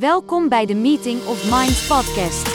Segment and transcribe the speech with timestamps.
[0.00, 2.46] Welkom bij de Meeting of Minds podcast.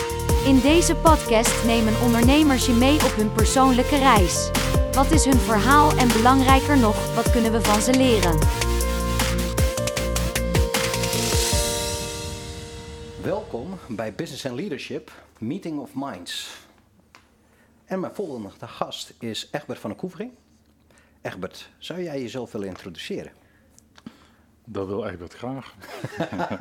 [0.46, 4.50] In deze podcast nemen ondernemers je mee op hun persoonlijke reis.
[4.92, 8.40] Wat is hun verhaal en belangrijker nog, wat kunnen we van ze leren?
[13.24, 16.58] Welkom bij Business and Leadership Meeting of Minds.
[17.86, 20.32] En mijn volgende gast is Egbert van der Koevering.
[21.22, 23.32] Egbert, zou jij jezelf willen introduceren?
[24.66, 25.74] Dat wil Egbert graag.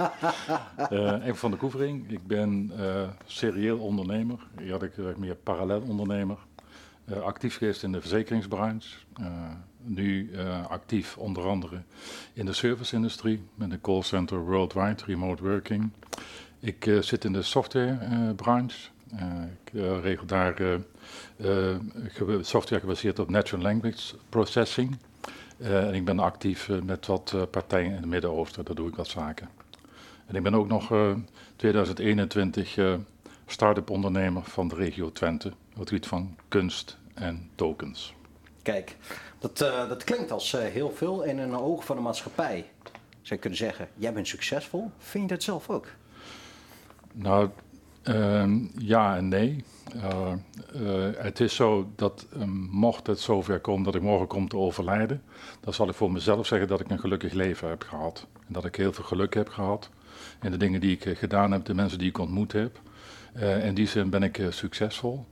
[0.91, 4.38] uh, van der Koevering, ik ben uh, serieel ondernemer.
[4.59, 6.38] Ik had ik meer parallel ondernemer.
[7.23, 8.97] Actief geweest in de verzekeringsbranche.
[9.83, 10.30] nu
[10.69, 11.83] actief onder andere
[12.33, 15.91] in de serviceindustrie met een callcenter worldwide, remote working.
[16.61, 18.89] Ik zit in de softwarebranche.
[19.64, 20.80] ik regel daar
[22.41, 24.97] software gebaseerd op natural language processing.
[25.64, 28.88] Uh, en ik ben actief uh, met wat uh, partijen in het Midden-Oosten, daar doe
[28.88, 29.48] ik wat zaken.
[30.27, 30.92] En ik ben ook nog
[31.56, 32.78] 2021
[33.46, 38.14] start-up ondernemer van de regio Twente, op het gebied van kunst en tokens.
[38.62, 38.97] Kijk,
[39.39, 42.70] dat, dat klinkt als heel veel in een oog van de maatschappij.
[43.11, 44.91] Zou je kunnen zeggen, jij bent succesvol.
[44.98, 45.86] Vind je dat zelf ook?
[47.12, 47.48] Nou,
[48.05, 49.64] ehm, ja en nee.
[49.97, 50.33] Uh,
[50.74, 54.56] uh, het is zo dat um, mocht het zover komen dat ik morgen kom te
[54.56, 55.22] overlijden,
[55.61, 58.27] dan zal ik voor mezelf zeggen dat ik een gelukkig leven heb gehad.
[58.46, 59.91] En dat ik heel veel geluk heb gehad
[60.42, 62.80] in de dingen die ik uh, gedaan heb, de mensen die ik ontmoet heb.
[63.62, 65.24] in die zin ben ik succesvol.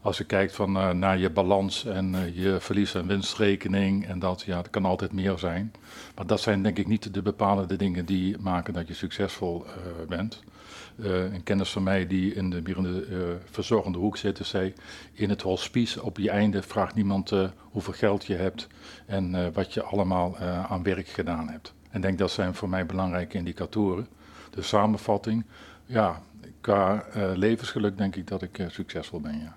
[0.00, 4.56] Als je kijkt van, naar je balans en je verlies- en winstrekening en dat, ja,
[4.56, 5.72] dat kan altijd meer zijn.
[6.14, 9.64] Maar dat zijn denk ik niet de bepalende dingen die maken dat je succesvol
[10.08, 10.42] bent.
[10.96, 14.72] Uh, een kennis van mij die in de, in de verzorgende hoek zit, zei:
[15.12, 18.66] In het hospice op je einde vraagt niemand hoeveel geld je hebt
[19.06, 21.74] en wat je allemaal aan werk gedaan hebt.
[21.90, 24.08] En denk dat zijn voor mij belangrijke indicatoren.
[24.50, 25.44] De samenvatting,
[25.86, 26.22] ja,
[26.60, 27.04] qua
[27.34, 29.38] levensgeluk denk ik dat ik succesvol ben.
[29.40, 29.54] Ja.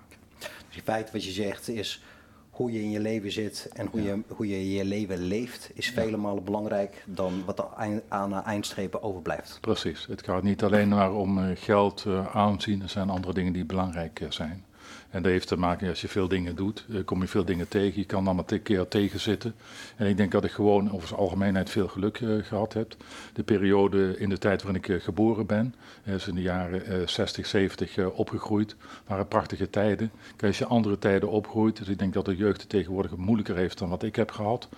[0.70, 2.02] Dus in feite wat je zegt is
[2.50, 5.90] hoe je in je leven zit en hoe, je, hoe je je leven leeft, is
[5.90, 9.58] vele malen belangrijk dan wat er aan de eindstrepen overblijft.
[9.60, 10.06] Precies.
[10.06, 13.64] Het gaat niet alleen maar om eh, geld, uh, aanzien, er zijn andere dingen die
[13.64, 14.64] belangrijk eh, zijn.
[15.10, 18.00] En dat heeft te maken, als je veel dingen doet, kom je veel dingen tegen.
[18.00, 19.54] Je kan allemaal een keer tegenzitten.
[19.96, 22.96] En ik denk dat ik gewoon over zijn algemeenheid veel geluk uh, gehad heb.
[23.32, 27.46] De periode in de tijd waarin ik uh, geboren ben, is in de jaren 60,
[27.46, 28.76] 70 opgegroeid,
[29.06, 30.10] waren prachtige tijden.
[30.36, 33.56] Kijk, als je andere tijden opgroeit, dus ik denk dat de jeugd het tegenwoordig moeilijker
[33.56, 34.68] heeft dan wat ik heb gehad.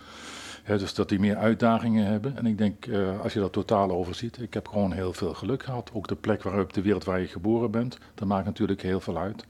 [0.67, 2.37] dus dat die meer uitdagingen hebben.
[2.37, 2.89] En ik denk,
[3.23, 5.91] als je dat totaal overziet, ik heb gewoon heel veel geluk gehad.
[5.93, 9.19] Ook de plek waarop de wereld waar je geboren bent, dat maakt natuurlijk heel veel
[9.19, 9.45] uit.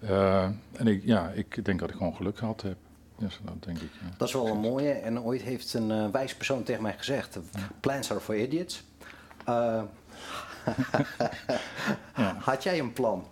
[0.00, 0.42] Uh,
[0.72, 2.76] en ik, ja, ik denk dat ik gewoon geluk gehad heb.
[3.18, 3.90] Dat denk ik.
[4.00, 4.14] Ja.
[4.16, 4.92] Dat is wel een mooie.
[4.92, 7.38] En ooit heeft een uh, wijs persoon tegen mij gezegd:
[7.80, 8.84] Plans are for idiots.
[9.48, 9.82] Uh,
[12.16, 12.36] ja.
[12.38, 13.26] Had jij een plan?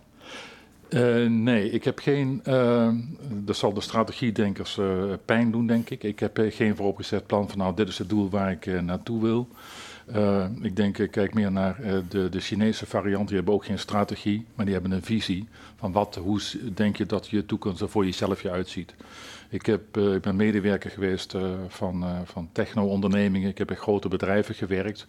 [0.89, 2.41] Uh, nee, ik heb geen.
[3.29, 4.79] dat zal de strategiedenkers
[5.25, 6.03] pijn doen, denk ik.
[6.03, 9.47] Ik heb geen vooropgezet plan van, nou, dit is het doel waar ik naartoe wil.
[10.61, 11.77] Ik denk, kijk meer naar
[12.09, 13.27] de, de Chinese variant.
[13.27, 16.41] Die hebben ook geen strategie, maar die hebben een visie van wat, hoe
[16.73, 18.93] denk je dat je toekomst er voor jezelf je uitziet.
[19.49, 21.35] Ik, heb, ik ben medewerker geweest
[21.67, 23.49] van, van techno-ondernemingen.
[23.49, 25.07] Ik heb in grote bedrijven gewerkt.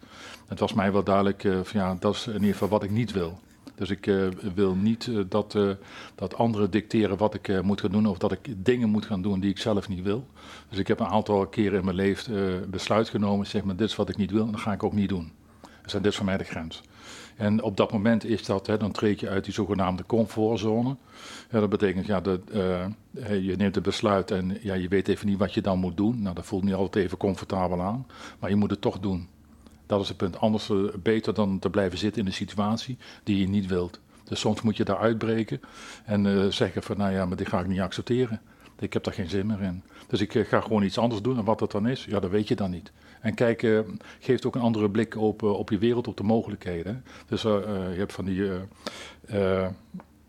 [0.48, 3.12] Het was mij wel duidelijk, van, ja, dat is in ieder geval wat ik niet
[3.12, 3.38] wil.
[3.76, 5.70] Dus ik uh, wil niet uh, dat, uh,
[6.14, 9.40] dat anderen dicteren wat ik moet gaan doen of dat ik dingen moet gaan doen
[9.40, 10.26] die ik zelf niet wil.
[10.68, 13.96] Dus ik heb een aantal keren in mijn leven besluit genomen, zeg maar, dit is
[13.96, 15.32] wat ik niet wil en dat ga ik ook niet doen.
[15.82, 16.82] Dus dit is voor mij de grens.
[17.36, 20.96] En op dat moment is dat, hè, dan treed je uit die zogenaamde comfortzone.
[21.50, 22.40] Ja, dat betekent, ja, dat,
[23.20, 26.22] je neemt een besluit en ja, je weet even niet wat je dan moet doen.
[26.22, 28.06] Nou, dat voelt niet altijd even comfortabel aan,
[28.38, 29.28] maar je moet het toch doen.
[29.86, 30.38] Dat is het punt.
[30.38, 34.00] Anders uh, beter dan te blijven zitten in een situatie die je niet wilt.
[34.24, 35.60] Dus soms moet je daar uitbreken
[36.04, 38.40] en uh, zeggen van nou ja, maar dit ga ik niet accepteren.
[38.78, 39.82] Ik heb daar geen zin meer in.
[40.06, 42.30] Dus ik uh, ga gewoon iets anders doen en wat dat dan is, ja, dat
[42.30, 42.92] weet je dan niet.
[43.20, 43.84] En kijk,
[44.20, 47.04] geeft ook een andere blik op, op je wereld, op de mogelijkheden.
[47.28, 48.50] Dus je hebt van die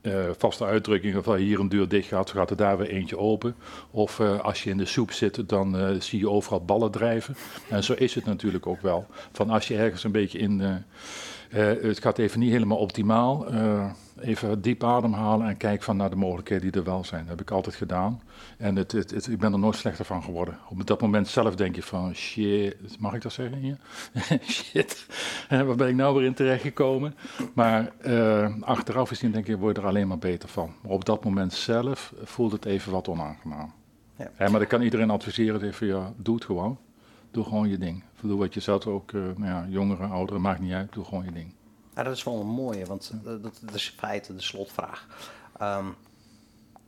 [0.07, 3.55] uh, vaste uitdrukkingen van hier een deur dicht gaat, gaat er daar weer eentje open.
[3.91, 7.35] Of uh, als je in de soep zit, dan uh, zie je overal ballen drijven.
[7.69, 9.05] En zo is het natuurlijk ook wel.
[9.31, 10.83] Van als je ergens een beetje in.
[11.49, 13.45] Het gaat even niet helemaal optimaal
[14.19, 17.21] even diep ademhalen en kijk van naar de mogelijkheden die er wel zijn.
[17.21, 18.21] Dat heb ik altijd gedaan.
[18.57, 20.57] En het, het, het, ik ben er nooit slechter van geworden.
[20.69, 23.77] Op dat moment zelf denk je van, shit, mag ik dat zeggen hier?
[24.49, 25.05] shit,
[25.49, 27.15] waar ben ik nou weer in terechtgekomen?
[27.53, 30.73] Maar uh, achteraf gezien denk ik, word je er alleen maar beter van.
[30.81, 33.73] Maar op dat moment zelf voelt het even wat onaangenaam.
[34.37, 34.49] Ja.
[34.49, 36.77] maar ik kan iedereen adviseren, even, ja, doe het gewoon.
[37.37, 38.03] Doe gewoon je ding.
[38.21, 41.25] Doe wat je zelf ook, uh, nou ja, jongeren, ouderen, maakt niet uit, doe gewoon
[41.25, 41.53] je ding.
[41.95, 45.07] Ja, dat is wel een mooie, want eh, dat, dat is in feite de slotvraag.
[45.59, 45.85] Ehm,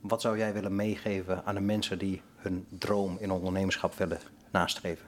[0.00, 4.18] wat zou jij willen meegeven aan de mensen die hun droom in ondernemerschap willen
[4.50, 5.06] nastreven?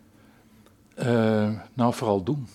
[0.99, 2.49] Uh, nou, vooral doen.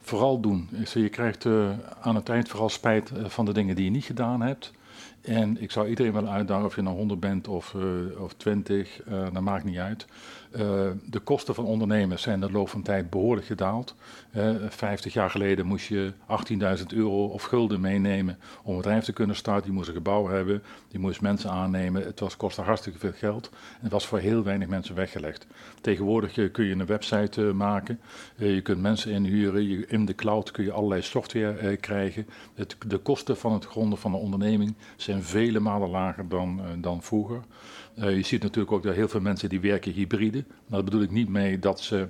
[0.00, 0.68] Vooral doen.
[0.94, 4.40] Je krijgt uh, aan het eind vooral spijt van de dingen die je niet gedaan
[4.40, 4.72] hebt.
[5.26, 9.00] En ik zou iedereen willen uitdagen, of je nou 100 bent of, uh, of 20,
[9.32, 10.06] dat maakt niet uit.
[10.60, 13.94] Uh, de kosten van ondernemers zijn de loop van tijd behoorlijk gedaald.
[14.36, 16.12] Uh, 50 jaar geleden moest je
[16.78, 19.66] 18.000 euro of gulden meenemen om een bedrijf te kunnen starten.
[19.66, 22.02] Je moest een gebouw hebben, je moest mensen aannemen.
[22.02, 25.46] Het was, kostte hartstikke veel geld en het was voor heel weinig mensen weggelegd.
[25.80, 28.00] Tegenwoordig kun je een website maken,
[28.36, 32.26] je kunt mensen inhuren, je, in de cloud kun je allerlei software krijgen.
[32.86, 37.40] De kosten van het gronden van een onderneming zijn vele malen lager dan, dan vroeger.
[37.98, 40.44] Uh, je ziet natuurlijk ook dat heel veel mensen die werken hybride.
[40.66, 42.08] Daar bedoel ik niet mee dat ze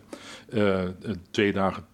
[0.48, 0.82] uh,
[1.30, 1.84] twee dagen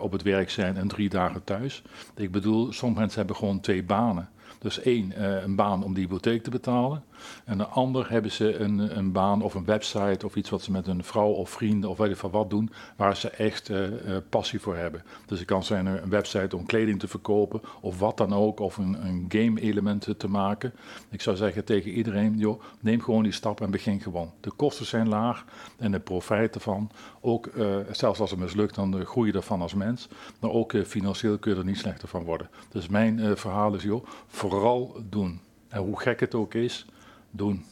[0.00, 1.82] op het werk zijn en drie dagen thuis.
[2.16, 4.28] Ik bedoel, sommige mensen hebben gewoon twee banen.
[4.58, 7.02] Dus één, uh, een baan om die hypotheek te betalen.
[7.44, 10.70] En de ander hebben ze een, een baan of een website of iets wat ze
[10.70, 13.86] met een vrouw of vrienden of weet ik van wat doen, waar ze echt uh,
[13.86, 15.02] uh, passie voor hebben.
[15.26, 18.76] Dus het kan zijn een website om kleding te verkopen of wat dan ook, of
[18.76, 20.72] een, een game element te maken.
[21.10, 24.30] Ik zou zeggen tegen iedereen, joh, neem gewoon die stap en begin gewoon.
[24.40, 25.44] De kosten zijn laag
[25.78, 27.50] en de profijt ervan, ook
[27.92, 30.08] zelfs als het mislukt, dan groei je ervan als mens.
[30.40, 32.50] Maar ook financieel kun je er niet slechter van worden.
[32.68, 34.06] Dus mijn verhaal is, joh,
[34.40, 35.40] vooral doen.
[35.68, 36.86] En hoe gek het ook is,
[37.30, 37.64] doen.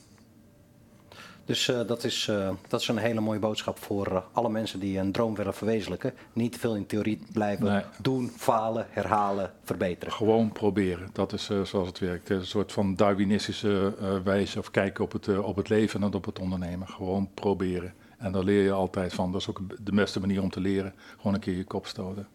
[1.44, 4.81] Dus uh, dat, is, uh, dat is een hele mooie boodschap voor uh, alle mensen
[4.81, 6.15] die een droom willen verwezenlijken.
[6.32, 7.65] Niet te veel in theorie blijven.
[7.65, 7.82] Nee.
[8.03, 10.15] Doen, falen, herhalen, verbeteren.
[10.15, 11.09] Gewoon proberen.
[11.12, 12.31] Dat is zoals het werkt.
[12.31, 13.94] Een soort van Darwinistische
[14.25, 16.88] wijze of kijken op het, op het leven en op het ondernemen.
[16.88, 17.94] Gewoon proberen.
[18.19, 19.32] En daar leer je altijd van.
[19.32, 20.94] Dat is ook de beste manier om te leren.
[21.17, 22.29] Gewoon een keer je kop stoten.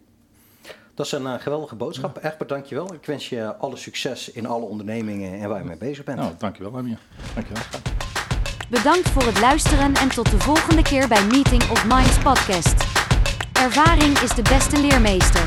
[0.96, 2.20] Dat is een uh, geweldige boodschap.
[2.22, 2.30] Ja.
[2.30, 2.94] Egbert, dankjewel.
[2.94, 6.20] Ik wens je alle succes in alle ondernemingen en waar je mee bezig bent.
[6.20, 6.98] Nou, dankjewel, Amir.
[7.34, 7.64] Dankjewel.
[8.70, 12.84] Bedankt voor het luisteren en tot de volgende keer bij Meeting of Minds podcast.
[13.54, 15.44] Ervaring is de beste leermeester.